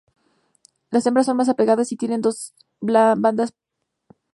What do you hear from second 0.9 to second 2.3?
hembras son más apagadas y tienen